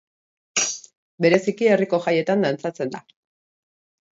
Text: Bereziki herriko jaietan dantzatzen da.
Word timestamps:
Bereziki 1.27 1.69
herriko 1.73 1.99
jaietan 2.07 2.47
dantzatzen 2.49 2.95
da. 2.97 3.03